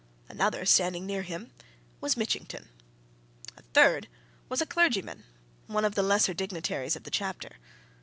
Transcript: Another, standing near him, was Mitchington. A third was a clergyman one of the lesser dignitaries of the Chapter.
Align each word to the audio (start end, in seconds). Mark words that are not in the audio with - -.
Another, 0.29 0.65
standing 0.65 1.05
near 1.05 1.21
him, 1.21 1.51
was 1.99 2.17
Mitchington. 2.17 2.67
A 3.55 3.61
third 3.71 4.07
was 4.49 4.59
a 4.59 4.65
clergyman 4.65 5.25
one 5.67 5.85
of 5.85 5.93
the 5.93 6.01
lesser 6.01 6.33
dignitaries 6.33 6.95
of 6.95 7.03
the 7.03 7.11
Chapter. 7.11 7.57